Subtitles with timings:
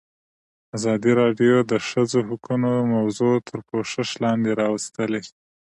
[0.75, 5.05] ازادي راډیو د د ښځو حقونه موضوع تر پوښښ لاندې راوستې.